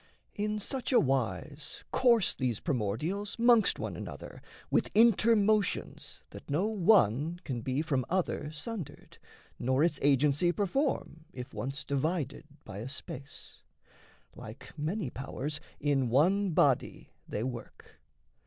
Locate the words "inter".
4.95-5.35